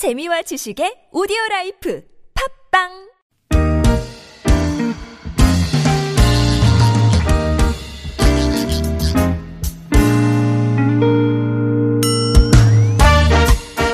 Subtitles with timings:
[0.00, 2.00] 재미와 지식의 오디오 라이프.
[2.32, 3.09] 팟빵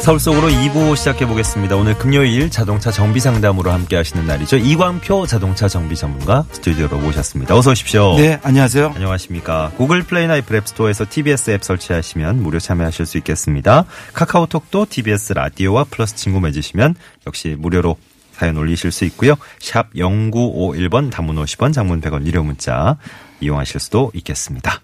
[0.06, 1.74] 서울 속으로 2부 시작해 보겠습니다.
[1.74, 4.56] 오늘 금요일 자동차 정비 상담으로 함께 하시는 날이죠.
[4.58, 7.56] 이광표 자동차 정비 전문가 스튜디오로 모셨습니다.
[7.56, 8.14] 어서 오십시오.
[8.16, 8.92] 네, 안녕하세요.
[8.94, 9.72] 안녕하십니까.
[9.76, 13.84] 구글 플레이나 애플 앱스토어에서 TBS 앱 설치하시면 무료 참여하실 수 있겠습니다.
[14.12, 16.94] 카카오톡도 TBS 라디오와 플러스 친구 맺으시면
[17.26, 17.96] 역시 무료로
[18.30, 19.34] 사연 올리실 수 있고요.
[19.58, 22.96] 샵 0951번 단문 50원 장문 100원 유료 문자
[23.40, 24.80] 이용하실 수도 있겠습니다.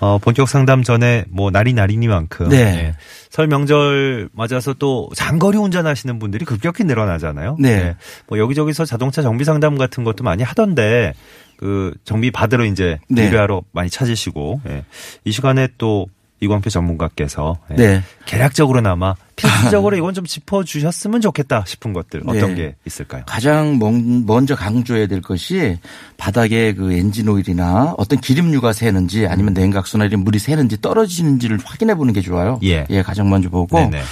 [0.00, 2.56] 어, 본격 상담 전에 뭐 날이 날이니만큼 네.
[2.56, 2.94] 예,
[3.30, 7.56] 설 명절 맞아서 또 장거리 운전하시는 분들이 급격히 늘어나잖아요.
[7.58, 7.68] 네.
[7.70, 7.96] 예,
[8.28, 11.14] 뭐 여기저기서 자동차 정비 상담 같은 것도 많이 하던데
[11.56, 13.26] 그 정비 받으러 이제 네.
[13.26, 14.84] 일하러 많이 찾으시고 예.
[15.24, 16.06] 이 시간에 또
[16.40, 18.02] 이광표 전문가께서 예, 네.
[18.26, 22.54] 개략적으로나마 필수적으로 이건 좀 짚어주셨으면 좋겠다 싶은 것들 어떤 네.
[22.54, 23.22] 게 있을까요?
[23.26, 25.78] 가장 먼- 먼저 강조해야 될 것이
[26.16, 32.12] 바닥에 그 엔진 오일이나 어떤 기름류가 새는지 아니면 냉각수나 이런 물이 새는지 떨어지는지를 확인해 보는
[32.12, 32.58] 게 좋아요.
[32.62, 32.84] 예.
[33.04, 34.02] 가장 먼저 보고 네네.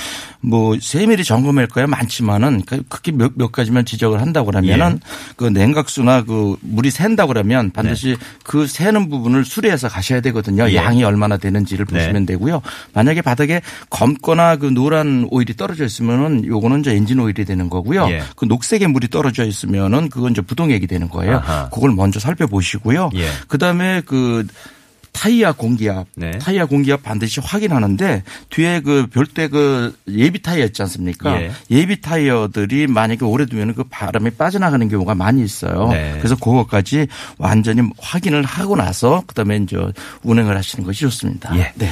[0.41, 5.33] 뭐 세밀히 점검할 거야 많지만은 그- 크게 몇, 몇 가지만 지적을 한다고 그러면은 예.
[5.37, 8.17] 그 냉각수나 그 물이 샌다고 그러면 반드시 네.
[8.45, 10.69] 그 새는 부분을 수리해서 가셔야 되거든요.
[10.71, 10.77] 예.
[10.77, 11.99] 양이 얼마나 되는지를 네.
[11.99, 12.63] 보시면 되고요.
[12.93, 18.09] 만약에 바닥에 검거나 그 노란 오일이 떨어져 있으면은 요거는 이제 엔진 오일이 되는 거고요.
[18.11, 18.23] 예.
[18.37, 21.37] 그 녹색의 물이 떨어져 있으면은 그건 이제 부동액이 되는 거예요.
[21.37, 21.69] 아하.
[21.71, 23.11] 그걸 먼저 살펴보시고요.
[23.15, 23.29] 예.
[23.49, 24.47] 그다음에 그
[25.17, 26.33] 타이어 공기압, 네.
[26.39, 31.41] 타이어 공기압 반드시 확인하는데 뒤에 그 별도의 그 예비 타이어 있지 않습니까?
[31.41, 31.87] 예.
[31.87, 35.89] 비 타이어들이 만약에 오래 두면 그 바람이 빠져나가는 경우가 많이 있어요.
[35.89, 36.17] 네.
[36.19, 37.07] 그래서 그것까지
[37.39, 39.79] 완전히 확인을 하고 나서 그다음에 이제
[40.23, 41.57] 운행을 하시는 것이 좋습니다.
[41.57, 41.73] 예.
[41.77, 41.91] 네.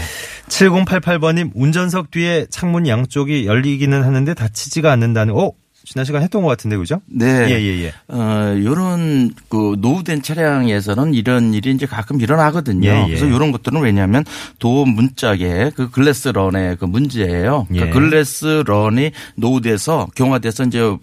[0.49, 5.53] 7088번님 운전석 뒤에 창문 양쪽이 열리기는 하는데 닫히지가 않는다는 어
[5.87, 7.01] 지난 시간 했던 것 같은데 그죠?
[7.07, 7.51] 네.
[7.51, 7.93] 예 예 예.
[8.09, 12.89] 어, 요런 그 노후된 차량에서는 이런 일이 이제 가끔 일어나거든요.
[12.89, 13.07] 예, 예.
[13.07, 14.25] 그래서 요런 것들은 왜냐하면
[14.59, 17.67] 도어 문짝에 그 글래스 런의 그 문제예요.
[17.71, 17.81] 예.
[17.81, 20.97] 그러니까 글래스 런이 노후돼서 경화돼서 이제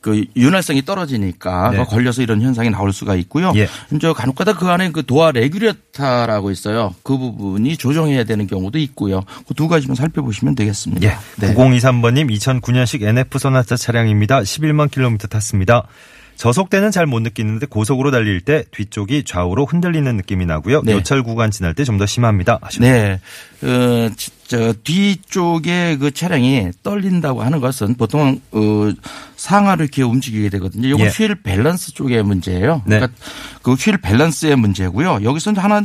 [0.00, 1.84] 그 윤활성이 떨어지니까 네.
[1.84, 3.52] 걸려서 이런 현상이 나올 수가 있고요.
[3.56, 3.68] 예.
[3.92, 6.94] 이제 간혹가다 그 안에 그 도어 레귤레 타라고 있어요.
[7.02, 9.22] 그 부분이 조정해야 되는 경우도 있고요.
[9.48, 11.08] 그 두 가지만 살펴보시면 되겠습니다.
[11.08, 11.16] 예.
[11.40, 11.54] 네.
[11.54, 14.40] 9023번님 2009년식 NF 소나타 차량입니다.
[14.42, 15.86] 11만 킬로미터 탔습니다.
[16.36, 20.82] 저속 때는 잘 못 느끼는데 고속으로 달릴 때 뒤쪽이 좌우로 흔들리는 느낌이 나고요.
[20.84, 20.92] 네.
[20.92, 22.58] 요철 구간 지날 때 좀 더 심합니다.
[22.60, 22.92] 하셨네요.
[23.60, 23.66] 네.
[23.68, 28.92] 어, 지- 저 뒤쪽에 그 차량이 떨린다고 하는 것은 보통 어,
[29.36, 30.88] 상하로 이렇게 움직이게 되거든요.
[30.88, 31.08] 이건 예.
[31.08, 32.82] 휠 밸런스 쪽의 문제예요.
[32.86, 32.98] 네.
[32.98, 33.08] 그러니까
[33.62, 35.20] 그 휠 밸런스의 문제고요.
[35.24, 35.82] 여기서 이제 하나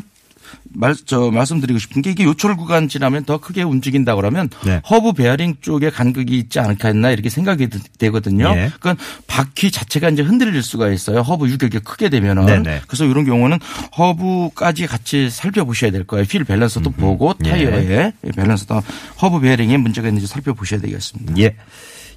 [0.73, 4.81] 말, 저, 말씀드리고 싶은 게 이게 요철 구간 지나면 더 크게 움직인다 그러면 네.
[4.89, 8.45] 허브 베어링 쪽에 간극이 있지 않겠나 이렇게 생각이 드- 되거든요.
[8.55, 8.71] 예.
[8.79, 11.19] 그러니까 바퀴 자체가 이제 흔들릴 수가 있어요.
[11.21, 12.45] 허브 유격이 크게 되면은.
[12.45, 12.81] 네네.
[12.87, 13.59] 그래서 이런 경우는
[13.97, 16.23] 허브까지 같이 살펴보셔야 될 거예요.
[16.29, 17.49] 휠 밸런스도 보고 예.
[17.49, 18.81] 타이어의 밸런스도
[19.21, 21.33] 허브 베어링에 문제가 있는지 살펴보셔야 되겠습니다.
[21.39, 21.55] 예.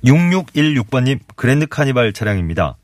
[0.04, 2.76] 6616번님 그랜드 카니발 차량입니다.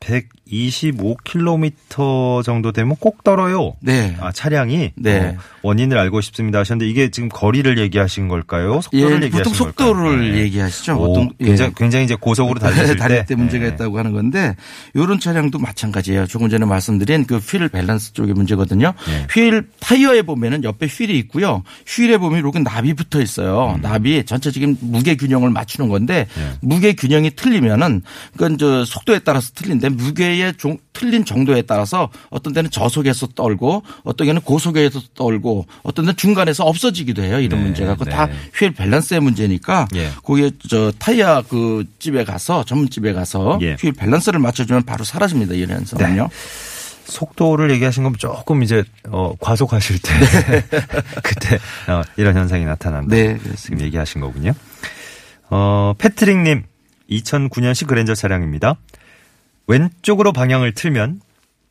[0.00, 3.72] 125km 정도 되면 꼭 떨어요.
[3.80, 4.14] 네.
[4.20, 5.20] 아, 차량이 네.
[5.20, 8.82] 어, 원인을 알고 싶습니다 하셨는데 이게 지금 거리를 얘기하신 걸까요?
[8.82, 9.88] 속도를 예, 얘기하신 보통 걸까요?
[9.88, 10.40] 속도를 네.
[10.40, 10.94] 얘기하시죠.
[10.96, 11.44] 오, 보통 예.
[11.46, 13.72] 굉장히, 굉장히 이제 고속으로 달렸을 달릴 때, 때 문제가 네.
[13.72, 14.56] 있다고 하는 건데
[14.92, 16.26] 이런 차량도 마찬가지예요.
[16.26, 18.92] 조금 전에 말씀드린 그 휠 밸런스 쪽의 문제거든요.
[19.06, 19.26] 네.
[19.30, 21.62] 휠 타이어에 보면은 옆에 휠이 있고요.
[21.86, 23.78] 휠에 보면 이렇게 납이 붙어 있어요.
[23.82, 26.42] 납이 전체적인 무게 균형을 맞추는 건데 음.
[26.42, 26.58] 네.
[26.60, 28.02] 무게 균형이 틀리면은
[28.32, 34.26] 그건 저 속도에 따라서 틀린데 무게의 종- 틀린 정도에 따라서 어떤 때는 저속에서 떨고 어떤
[34.26, 37.40] 때는 고속에서 떨고 어떤 때는 중간에서 없어지기도 해요.
[37.40, 38.10] 이런 네, 문제가 그 네.
[38.10, 38.28] 다
[38.58, 40.10] 휠 밸런스의 문제니까 예.
[40.22, 43.76] 거기에 저 타이어 그 집에 가서 전문 집에 가서 예.
[43.80, 46.28] 휠 밸런스를 맞춰주면 바로 사라집니다 이런 현상은요.
[47.06, 50.10] 속도를 얘기하신 건 조금 이제 어, 과속하실 때
[51.22, 51.56] 그때
[51.88, 53.14] 어, 이런 현상이 나타난다.
[53.14, 54.52] 네, 지금 얘기하신 거군요.
[55.50, 56.62] 어, 패트릭님
[57.10, 58.76] 2009년식 그랜저 차량입니다.
[59.66, 61.20] 왼쪽으로 방향을 틀면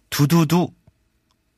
[0.10, 0.70] 두두두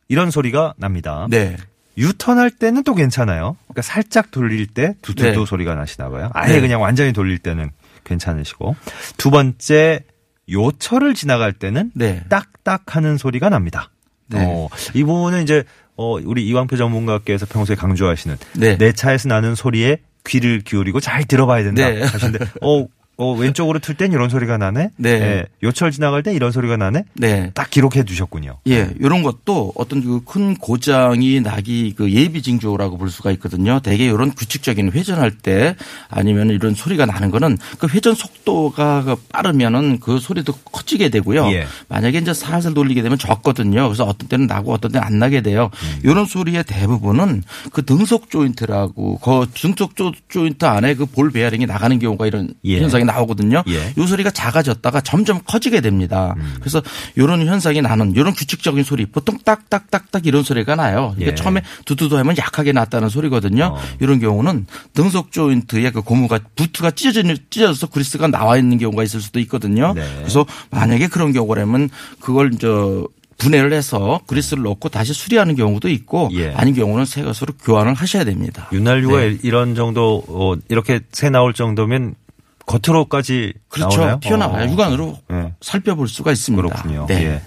[0.08, 1.28] 이런 소리가 납니다.
[1.30, 1.58] 네.
[1.98, 3.56] 유턴할 때는 또 괜찮아요.
[3.68, 5.46] 그러니까 살짝 돌릴 때 두두두 네.
[5.46, 6.30] 소리가 나시나 봐요.
[6.34, 6.62] 아예 네.
[6.62, 7.72] 그냥 완전히 돌릴 때는
[8.04, 8.76] 괜찮으시고
[9.18, 10.04] 두 번째
[10.50, 12.24] 요철을 지나갈 때는 네.
[12.30, 13.90] 딱딱하는 소리가 납니다.
[14.28, 14.44] 네.
[14.46, 15.64] 어, 이 부분은 이제
[15.96, 18.78] 어, 우리 이광표 전문가께서 평소에 강조하시는 네.
[18.78, 22.02] 내 차에서 나는 소리에 귀를 기울이고 잘 들어봐야 된다 네.
[22.04, 22.86] 하시는데 어
[23.18, 24.90] 어, 왼쪽으로 틀 땐 이런 소리가 나네.
[24.98, 25.10] 네.
[25.10, 27.06] 예, 요철 지나갈 땐 이런 소리가 나네.
[27.14, 27.52] 네.
[27.54, 28.58] 딱 기록해 두셨군요.
[28.68, 33.80] 예, 이런 것도 어떤 그 큰 고장이 나기 그 예비 징조라고 볼 수가 있거든요.
[33.80, 35.76] 대개 이런 규칙적인 회전할 때
[36.10, 41.52] 아니면 이런 소리가 나는 거는 그 회전 속도가 그 빠르면은 그 소리도 커지게 되고요.
[41.54, 41.66] 예.
[41.88, 43.88] 만약에 이제 살살 돌리게 되면 적거든요.
[43.88, 45.70] 그래서 어떤 때는 나고 어떤 때는 안 나게 돼요.
[45.74, 46.00] 음.
[46.04, 51.98] 이런 소리의 대부분은 그 등속 조인트라고 그 등속 조- 조인트 안에 그 볼 베어링이 나가는
[51.98, 52.82] 경우가 이런 예.
[52.82, 53.64] 현상이 나오거든요.
[53.68, 53.78] 예.
[53.78, 54.04] 음.
[54.04, 56.36] 이 소리가 작아졌다가 점점 커지게 됩니다.
[56.60, 56.82] 그래서
[57.16, 61.14] 이런 현상이 나는 이런 규칙적인 소리 보통 딱딱딱딱 이런 소리가 나요.
[61.18, 61.36] 이게 예.
[61.36, 63.66] 처음에 두두두 하면 약하게 났다는 소리거든요.
[63.76, 63.82] 어.
[64.00, 69.40] 이런 경우는 등속 조인트에 그 고무가 부트가 찢어져 찢어져서 그리스가 나와 있는 경우가 있을 수도
[69.42, 69.94] 있거든요.
[69.94, 70.04] 네.
[70.18, 76.54] 그래서 만약에 그런 경우라면 그걸 저 분해를 해서 그리스를 넣고 다시 수리하는 경우도 있고 예.
[76.54, 78.70] 아닌 경우는 새 것으로 교환을 하셔야 됩니다.
[78.72, 79.38] 윤활유가 네.
[79.44, 82.16] 이런 정도 어, 이렇게 새 나올 정도면
[82.66, 83.98] 겉으로까지 그렇죠.
[83.98, 84.20] 나오나요?
[84.22, 84.66] 튀어나와요.
[84.68, 84.72] 어.
[84.72, 85.54] 육안으로 네.
[85.62, 86.68] 살펴볼 수가 있습니다.
[86.68, 87.06] 그렇군요.
[87.08, 87.42] 네.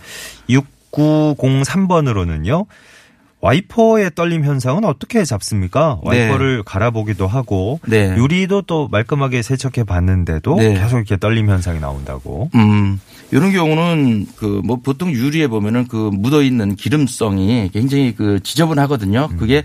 [0.49, 0.55] 예.
[0.93, 2.67] 6903번으로는요.
[3.41, 6.01] 와이퍼의 떨림 현상은 어떻게 잡습니까?
[6.11, 6.27] 네.
[6.29, 8.15] 와이퍼를 갈아보기도 하고 네.
[8.17, 10.75] 유리도 또 말끔하게 세척해 봤는데도 네.
[10.75, 12.51] 계속 이렇게 떨림 현상이 나온다고.
[12.57, 13.01] 음,
[13.31, 19.29] 이런 경우는 그 뭐 보통 유리에 보면은 그 묻어 있는 기름성이 굉장히 그 지저분하거든요.
[19.31, 19.37] 음.
[19.37, 19.63] 그게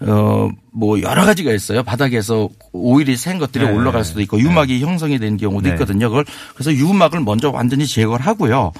[0.00, 1.82] 어뭐 여러 가지가 있어요.
[1.82, 3.70] 바닥에서 오일이 샌 것들이 네.
[3.72, 5.74] 올라갈 수도 있고 유막이 형성이 되는 경우도 네.
[5.74, 6.08] 있거든요.
[6.08, 6.24] 그걸
[6.54, 8.72] 그래서 유막을 먼저 완전히 제거를 하고요.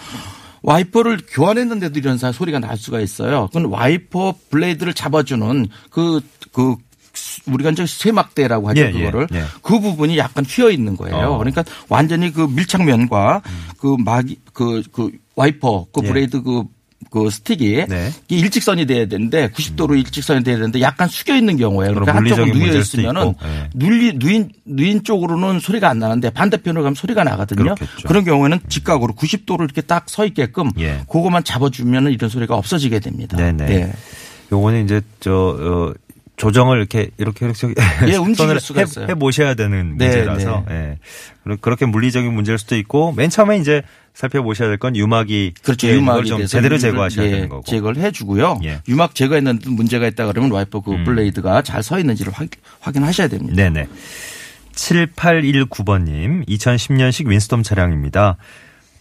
[0.66, 3.46] 와이퍼를 교환했는데도 이런 사- 소리가 날 수가 있어요.
[3.46, 6.20] 그건 와이퍼 블레이드를 잡아주는 그,
[6.52, 6.74] 그,
[7.46, 8.80] 우리가 이제 쇠막대라고 하죠.
[8.82, 9.28] 예, 예, 그거를.
[9.32, 9.44] 예.
[9.62, 11.16] 그 부분이 약간 휘어 있는 거예요.
[11.16, 11.38] 어.
[11.38, 13.42] 그러니까 완전히 그 밀착면과
[13.78, 16.08] 그 막이 그, 그 와이퍼 그 예.
[16.08, 16.64] 블레이드 그,
[17.10, 18.10] 그 스틱이 네.
[18.28, 23.34] 일직선이 돼야 되는데 90도로 일직선이 돼야 되는데 약간 숙여 있는 경우에 그러니까 한쪽은 누여 있으면은
[23.44, 23.68] 예.
[23.74, 27.74] 눌리 누인 누인 쪽으로는 소리가 안 나는데 반대편으로 가면 소리가 나거든요.
[27.74, 28.08] 그렇겠죠.
[28.08, 31.00] 그런 경우에는 직각으로 90도로 이렇게 딱 서 있게끔 예.
[31.10, 33.36] 그거만 잡아주면은 이런 소리가 없어지게 됩니다.
[33.36, 33.66] 네네.
[33.66, 33.92] 네.
[34.52, 35.94] 요거는 이제 저 어,
[36.36, 37.74] 조정을 이렇게 이렇게 이렇게
[38.08, 39.06] 예, 움직일 수가 해, 있어요.
[39.08, 40.98] 해 보셔야 되는 네, 문제라서 예.
[41.44, 45.88] 그러- 그렇게 물리적인 문제일 수도 있고 맨 처음에 이제 살펴보셔야 될 건 유막이 그렇죠.
[45.88, 47.62] 예, 유막이 좀 제대로 제거하셔야 예, 되는 거고.
[47.64, 48.60] 제거를 해주고요.
[48.64, 48.72] 예.
[48.74, 48.78] 음.
[48.88, 52.48] 유막 제거했는데 문제가 있다 그러면 와이퍼 그 블레이드가 잘 서 있는지를 확,
[52.80, 53.54] 확인하셔야 됩니다.
[53.56, 53.86] 네네.
[54.74, 58.36] 7819번님, 2010년식 윈스톰 차량입니다.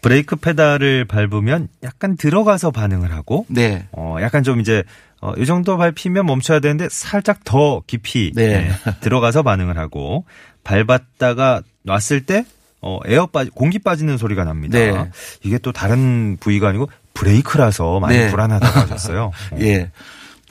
[0.02, 3.88] 브레이크 페달을 밟으면 약간 들어가서 반응을 하고, 네.
[3.92, 4.84] 어, 약간 좀 이제,
[5.26, 8.70] 어, 이 정도 밟히면 멈춰야 되는데 살짝 더 깊이 네.
[8.86, 10.26] 예, 들어가서 반응을 하고,
[10.64, 12.46] 밟았다가 놨을 때,
[12.80, 14.78] 어, 에어 빠지, 공기 빠지는 소리가 납니다.
[14.78, 15.10] 네.
[15.44, 18.30] 이게 또 다른 부위가 아니고 브레이크라서 많이 네.
[18.30, 19.32] 불안하다고 하셨어요.
[19.52, 19.58] 어.
[19.62, 19.90] 예.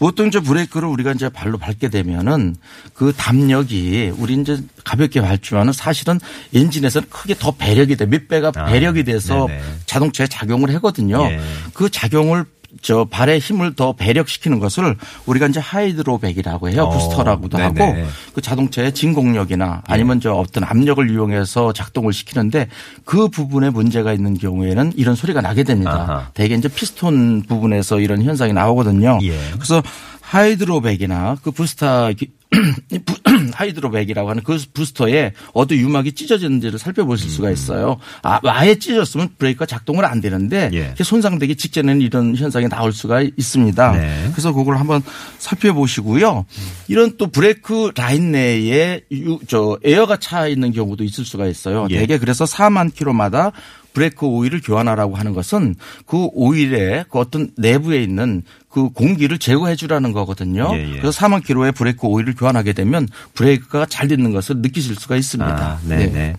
[0.00, 2.56] 보통 이제 브레이크를 우리가 이제 발로 밟게 되면은
[2.94, 6.18] 그 답력이 우리 이제 가볍게 밟지만은 사실은
[6.52, 8.06] 엔진에서는 크게 더 배력이 돼.
[8.06, 9.62] 몇 배가 아, 배력이 돼서 네네.
[9.86, 11.22] 자동차에 작용을 하거든요.
[11.30, 11.40] 예.
[11.74, 12.44] 그 작용을
[12.82, 16.82] 저 발의 힘을 더 배력시키는 것을 우리가 이제 hydrovac이라고 해요.
[16.84, 17.80] 어, 부스터라고도 네네.
[17.82, 22.68] 하고 그 자동차의 진공력이나 아니면 저 어떤 압력을 이용해서 작동을 시키는데
[23.04, 26.06] 그 부분에 문제가 있는 경우에는 이런 소리가 나게 됩니다.
[26.08, 26.28] 아하.
[26.34, 29.18] 대개 이제 피스톤 부분에서 이런 현상이 나오거든요.
[29.22, 29.38] 예.
[29.52, 29.82] 그래서
[30.20, 32.26] hydrovac이나 그 부스터 부-
[33.52, 37.98] hydrovac이라고 하는 그 부스터에 어디 유막이 찢어졌는지를 살펴보실 수가 있어요.
[38.22, 40.94] 아, 아예 찢어졌으면 브레이크가 작동을 안 되는데 예.
[41.02, 43.92] 손상되기 직전에는 이런 현상이 나올 수가 있습니다.
[43.92, 44.28] 네.
[44.32, 45.02] 그래서 그걸 한번
[45.38, 46.46] 살펴보시고요.
[46.88, 51.86] 이런 또 브레이크 라인 내에 유- 저 에어가 차 있는 경우도 있을 수가 있어요.
[51.90, 51.98] 예.
[51.98, 53.52] 대개 그래서 4만 킬로마다
[53.94, 60.13] 브레이크 오일을 교환하라고 하는 것은 그 오일에 그 어떤 내부에 있는 그 공기를 제거해 주라는
[60.13, 60.69] 거거든요.
[60.74, 60.98] 예, 예.
[60.98, 65.56] 그래서 4만 킬로의 브레이크 오일을 교환하게 되면 브레이크가 잘 되는 것을 느끼실 수가 있습니다.
[65.56, 66.34] 아, 네네.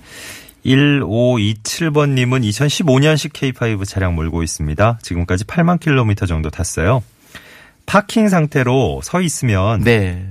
[0.66, 5.00] 1527번님은 2015년식 K5 차량 몰고 있습니다.
[5.02, 7.04] 지금까지 8만 킬로미터 정도 탔어요.
[7.86, 10.28] 파킹 상태로 서 있으면 네.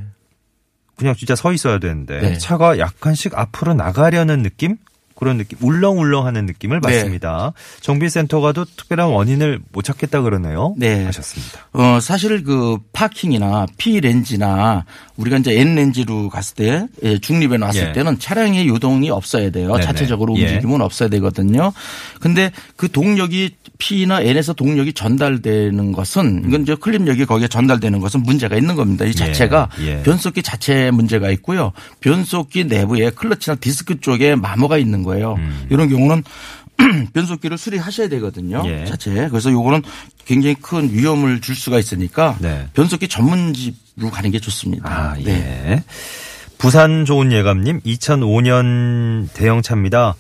[0.97, 2.38] 그냥 진짜 서 있어야 되는데 네.
[2.38, 4.76] 차가 약간씩 앞으로 나가려는 느낌?
[5.14, 6.88] 그런 느낌, 울렁울렁하는 느낌을 네.
[6.88, 7.52] 받습니다.
[7.80, 10.75] 정비센터가도 특별한 원인을 못 찾겠다 그러네요.
[10.76, 11.04] 네.
[11.04, 11.61] 하셨습니다.
[11.73, 14.85] 어, 사실 그 파킹이나 P 렌즈나
[15.16, 17.92] 우리가 이제 N 렌즈로 갔을 때 예, 중립에 놨을 예.
[17.92, 19.73] 때는 차량의 유동이 없어야 돼요.
[19.73, 19.85] 네네.
[19.85, 20.49] 자체적으로 예.
[20.49, 21.73] 움직임은 없어야 되거든요.
[22.21, 28.56] 근데 그 동력이 P나 N에서 동력이 전달되는 것은 이건 이제 클립력이 거기에 전달되는 것은 문제가
[28.56, 29.04] 있는 겁니다.
[29.04, 30.02] 이 자체가 예.
[30.02, 31.73] 변속기 자체에 문제가 있고요.
[32.00, 35.34] 변속기 내부에 클러치나 디스크 쪽에 마모가 있는 거예요.
[35.34, 35.66] 음.
[35.70, 36.23] 이런 경우는
[37.12, 38.62] 변속기를 수리하셔야 되거든요.
[38.66, 38.84] 예.
[38.84, 39.28] 자체.
[39.28, 39.82] 그래서 요거는
[40.25, 42.66] 굉장히 큰 위험을 줄 수가 있으니까 네.
[42.75, 44.88] 변속기 전문집으로 가는 게 좋습니다.
[44.88, 45.25] 아, 예.
[45.25, 45.84] 네.
[46.58, 50.14] 부산 좋은 예감님, 2005년 대형차입니다.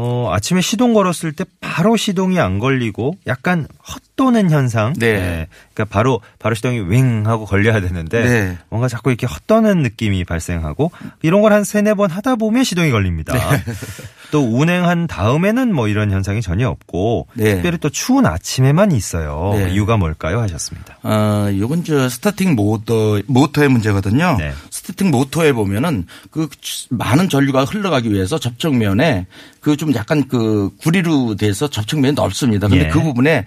[0.00, 4.92] 어, 아침에 시동 걸었을 때 바로 시동이 안 걸리고 약간 헛도는 현상.
[4.96, 5.48] 네.
[5.74, 8.58] 그러니까 바로 바로 시동이 윙 하고 걸려야 되는데 네.
[8.68, 13.32] 뭔가 자꾸 이렇게 헛도는 느낌이 발생하고 이런 걸 한 세네 번 하다 보면 시동이 걸립니다.
[13.32, 13.64] 네.
[14.30, 17.54] 또 운행한 다음에는 뭐 이런 현상이 전혀 없고 네.
[17.54, 19.52] 특별히 또 추운 아침에만 있어요.
[19.54, 19.70] 네.
[19.72, 20.40] 이유가 뭘까요?
[20.40, 20.98] 하셨습니다.
[21.02, 24.36] 어, 요건 저 starting 모터, 모터의 문제거든요.
[24.38, 24.52] 네.
[24.70, 26.48] starting 모터에 보면은 그
[26.90, 29.26] 많은 전류가 흘러가기 위해서 접촉면에
[29.68, 32.68] 그 좀 약간 그 구리로 돼서 접촉면이 넓습니다.
[32.68, 32.88] 근데 예.
[32.88, 33.46] 그 부분에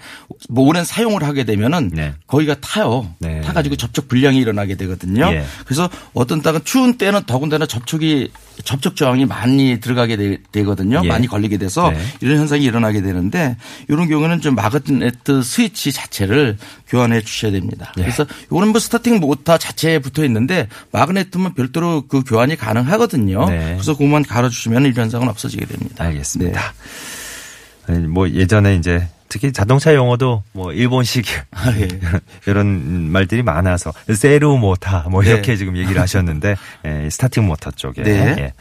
[0.49, 2.13] 뭐 오랜 사용을 하게 되면은 네.
[2.25, 3.13] 거기가 타요.
[3.19, 3.41] 네.
[3.41, 5.25] 타가지고 접촉 불량이 일어나게 되거든요.
[5.31, 5.43] 예.
[5.65, 8.29] 그래서 어떤 땅은 추운 때는 더군다나 접촉이
[8.63, 11.07] 접촉 저항이 많이 들어가게 되, 거든요 예.
[11.07, 11.99] 많이 걸리게 돼서 네.
[12.21, 17.91] 이런 현상이 일어나게 되는데 이런 경우는 좀 magnet 스위치 자체를 교환해 주셔야 됩니다.
[17.97, 18.01] 예.
[18.03, 23.49] 그래서 이거는 뭐 starting 모터 자체에 붙어 있는데 magnet만 별도로 그 교환이 가능하거든요.
[23.49, 23.73] 네.
[23.73, 26.05] 그래서 그것만 갈아주시면 이런 현상은 없어지게 됩니다.
[26.05, 26.10] 알겠습니다.
[27.87, 31.87] 아니, 뭐 예전에 이제 특히 자동차 용어도 뭐 일본식 아, 예.
[32.45, 35.29] 이런 말들이 많아서 세루 모타 뭐 네.
[35.31, 38.35] 이렇게 지금 얘기를 하셨는데 예, starting 모터 쪽에 네.
[38.37, 38.53] 예.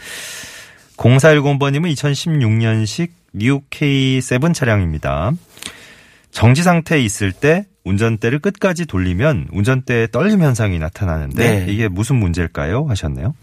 [0.97, 5.33] 0410번님은 2016년식 뉴 K7 차량입니다.
[6.31, 11.73] 정지 상태에 있을 때 운전대를 끝까지 돌리면 운전대에 떨림 현상이 나타나는데 네.
[11.73, 12.87] 이게 무슨 문제일까요?
[12.89, 13.35] 하셨네요.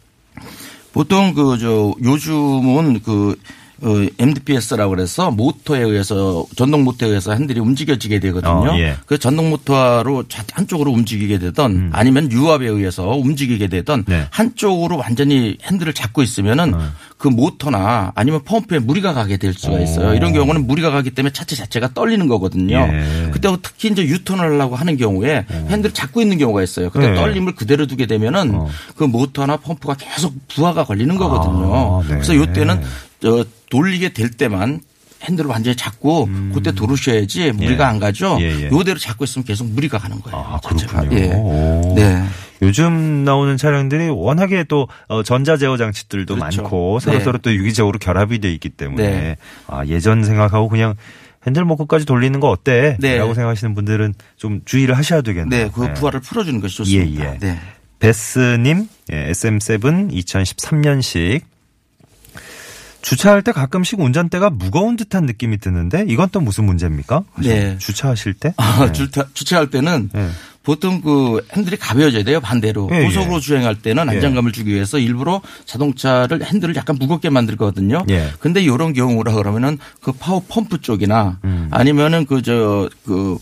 [0.94, 3.36] 보통 그 저 요즘은 그 어,
[4.20, 8.72] MDPS라고 그래서 모터에 의해서 전동 모터에 의해서 핸들이 움직여지게 되거든요.
[8.72, 8.96] 어, 예.
[9.06, 14.06] 그 전동 모터로 좌- 한쪽으로 움직이게 되던 아니면 유압에 의해서 움직이게 되던 음.
[14.08, 14.26] 네.
[14.32, 16.74] 한쪽으로 완전히 핸들을 잡고 있으면은
[17.18, 20.10] 그 모터나 아니면 펌프에 무리가 가게 될 수가 있어요.
[20.10, 20.14] 오.
[20.14, 22.78] 이런 경우는 무리가 가기 때문에 차체 자체가 떨리는 거거든요.
[22.78, 23.30] 예.
[23.32, 26.90] 그때 특히 이제 유턴을 하려고 하는 경우에 핸들을 잡고 있는 경우가 있어요.
[26.90, 27.16] 그때 네.
[27.16, 28.70] 떨림을 그대로 두게 되면은 어.
[28.96, 32.00] 그 모터나 펌프가 계속 부하가 걸리는 거거든요.
[32.00, 32.16] 아, 네.
[32.16, 32.82] 그래서 이때는
[33.20, 34.82] 저 돌리게 될 때만
[35.24, 37.88] 핸들을 완전히 잡고 그때 도르셔야지 무리가 예.
[37.88, 38.38] 안 가죠.
[38.40, 38.70] 예, 예.
[38.70, 40.38] 요대로 잡고 있으면 계속 무리가 가는 거예요.
[40.38, 40.60] 아.
[40.60, 41.18] 그렇군요.
[41.18, 41.34] 예.
[41.34, 41.94] 오.
[41.96, 42.24] 네.
[42.62, 46.62] 요즘 나오는 차량들이 워낙에 또 어, 전자 제어 장치들도 그렇죠.
[46.62, 47.24] 많고 서로 네.
[47.24, 49.38] 서로 또 유기적으로 결합이 돼 있기 때문에 네.
[49.68, 50.96] 아, 예전 생각하고 그냥
[51.46, 52.98] 핸들 모크까지 돌리는 거 어때?
[53.00, 53.18] 네.
[53.18, 55.66] 라고 생각하시는 분들은 좀 주의를 하셔야 되겠네요.
[55.66, 55.72] 네.
[55.74, 57.24] 그 부하를 풀어주는 것이 좋습니다.
[57.24, 57.38] 예, 예.
[57.40, 57.60] 네.
[58.00, 61.42] 베스님 예, SM7 2013년식
[63.08, 67.24] 주차할 때 가끔씩 운전대가 무거운 듯한 느낌이 드는데 이건 또 무슨 문제입니까?
[67.42, 67.78] 네.
[67.78, 68.54] 주차하실 때?
[68.58, 68.92] 아, 네.
[68.92, 70.28] 주차, 주차할 때는 네.
[70.64, 72.42] 보통 그 핸들이 가벼워져야 돼요.
[72.42, 72.90] 반대로.
[72.92, 73.40] 예, 고속으로 예.
[73.40, 78.04] 주행할 때는 안정감을 주기 위해서 일부러 자동차를 핸들을 약간 무겁게 만들거든요.
[78.10, 78.32] 예.
[78.40, 81.70] 근데 이런 경우라 그러면은 그 파워 펌프 쪽이나 음.
[81.72, 83.38] 아니면은 그 저그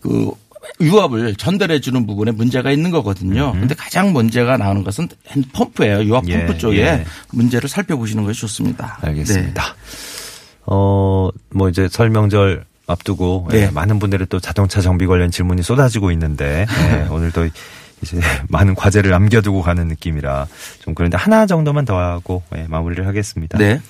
[0.00, 0.32] 그
[0.80, 3.52] 유압을 전달해 주는 부분에 문제가 있는 거거든요.
[3.52, 6.04] 근데 가장 문제가 나오는 것은 핸 펌프예요.
[6.04, 6.28] 유압 음.
[6.30, 7.04] 예, 펌프 쪽에 예.
[7.30, 8.98] 문제를 살펴보시는 것이 좋습니다.
[9.02, 9.62] 알겠습니다.
[9.62, 10.24] 네.
[10.66, 13.62] 어, 뭐 이제 설명절 앞두고 네.
[13.62, 17.48] 예, 많은 분들의 또 자동차 정비 관련 질문이 쏟아지고 있는데 예, 오늘도
[18.02, 20.46] 이제 많은 과제를 남겨두고 가는 느낌이라
[20.80, 23.58] 좀 그런데 하나 정도만 더 하고 예, 마무리를 하겠습니다.
[23.58, 23.80] 네.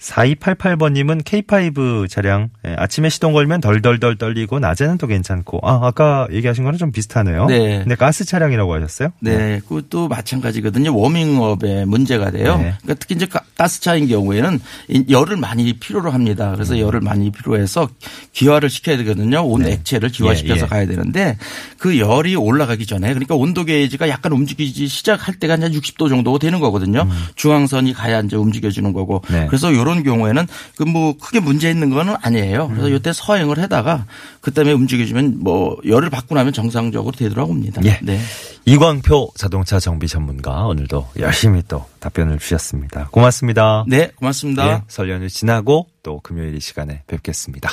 [0.00, 6.64] 4288번님은 K5 차량 예, 아침에 시동 걸면 덜덜덜 떨리고 낮에는 또 괜찮고 아 아까 얘기하신
[6.64, 7.46] 거랑 좀 비슷하네요.
[7.46, 7.80] 네.
[7.80, 9.10] 근데 가스 차량이라고 하셨어요?
[9.20, 10.96] 네, 그것도 마찬가지거든요.
[10.96, 12.56] 워밍업에 문제가 돼요.
[12.56, 12.74] 네.
[12.80, 16.52] 그러니까 특히 이제 가- 가스차인 경우에는 이 열을 많이 필요로 합니다.
[16.54, 16.80] 그래서 음.
[16.80, 17.88] 열을 많이 필요해서
[18.32, 19.42] 기화를 시켜야 되거든요.
[19.44, 19.72] 온 네.
[19.72, 20.66] 액체를 기화시켜서 예, 예.
[20.66, 21.36] 가야 되는데
[21.78, 26.58] 그 열이 올라가기 전에 그러니까 온도 게이지가 약간 움직이기 시작할 때가 한 60도 정도 되는
[26.60, 27.06] 거거든요.
[27.36, 29.22] 중앙선이 가야 이제 움직여지는 거고.
[29.28, 29.34] 음.
[29.34, 29.46] 네.
[29.46, 32.68] 그래서 이런 경우에는 그 뭐 크게 문제 있는 거는 아니에요.
[32.68, 32.94] 그래서 음.
[32.94, 34.06] 이때 서행을 하다가
[34.40, 37.82] 그다음에 움직여주면 뭐 열을 받고 나면 정상적으로 되돌아옵니다.
[37.84, 37.98] 예.
[38.02, 38.20] 네.
[38.66, 43.08] 이광표 자동차 정비 전문가 오늘도 열심히 또 답변을 주셨습니다.
[43.10, 43.84] 고맙습니다.
[43.88, 44.68] 네, 고맙습니다.
[44.68, 47.70] 예, 설 연휴 지나고 또 금요일 이 시간에 뵙겠습니다.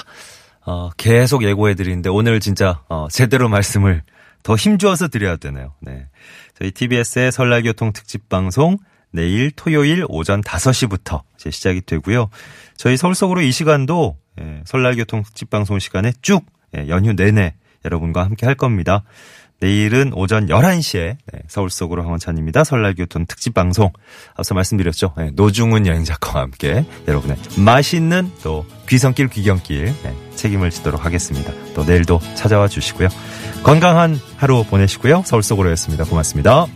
[0.66, 4.04] 어, 계속 예고해 드리는데 오늘 진짜 어, 제대로 말씀을
[4.44, 5.74] 더 힘주어서 드려야 되네요.
[5.82, 6.08] 네.
[6.58, 8.78] 저희 TBS의 설날 교통 특집 방송
[9.12, 12.30] 내일 토요일 오전 5시부터 이제 시작이 되고요.
[12.76, 16.46] 저희 서울 속으로 이 시간도 예, 설날 교통 특집 방송 시간에 쭉
[16.76, 19.04] 예, 연휴 내내 여러분과 함께 할 겁니다.
[19.60, 22.64] 내일은 오전 11시에 서울 속으로 황원찬입니다.
[22.64, 23.92] 설날 교통 특집 방송.
[24.36, 25.14] 앞서 말씀드렸죠.
[25.18, 31.52] 네, 노중훈 여행 작가와 함께 여러분의 맛있는 또 귀성길 귀경길 네, 책임을 지도록 하겠습니다.
[31.74, 33.08] 또 내일도 찾아와 주시고요.
[33.64, 35.24] 건강한 하루 보내시고요.
[35.26, 36.06] 서울 속으로였습니다.
[36.06, 36.68] 고맙습니다.